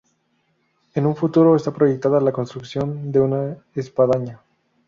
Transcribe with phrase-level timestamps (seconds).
[0.95, 4.41] En un futuro está proyectada la construcción de una espadaña.